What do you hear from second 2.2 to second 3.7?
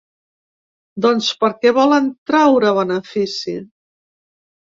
traure benefici.